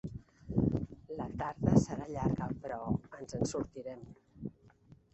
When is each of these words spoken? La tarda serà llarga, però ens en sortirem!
La 1.19 1.27
tarda 1.41 1.77
serà 1.85 2.09
llarga, 2.15 2.49
però 2.65 2.81
ens 3.21 3.39
en 3.41 3.49
sortirem! 3.55 4.05